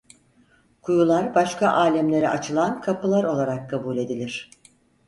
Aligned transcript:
Kuyular 0.81 1.35
başka 1.35 1.69
alemlere 1.71 2.29
açılan 2.29 2.81
kapılar 2.81 3.23
olarak 3.23 3.69
kabul 3.69 3.97
edilir. 3.97 4.51